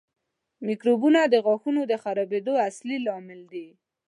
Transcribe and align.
میکروبونه 0.67 1.21
د 1.27 1.35
غاښونو 1.45 1.81
د 1.91 1.93
خرابېدو 2.03 2.53
اصلي 2.69 2.97
لامل 3.05 3.41
دي. 3.53 3.67